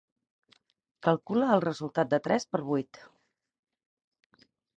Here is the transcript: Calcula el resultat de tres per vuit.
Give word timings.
Calcula 1.07 1.49
el 1.57 1.63
resultat 1.65 2.09
de 2.15 2.21
tres 2.29 2.49
per 2.55 2.63
vuit. 2.71 3.01